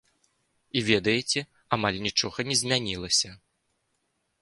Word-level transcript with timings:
І 0.79 0.83
ведаеце, 0.87 1.39
амаль 1.79 2.01
нічога 2.07 2.39
не 2.51 2.55
змянілася. 2.65 3.29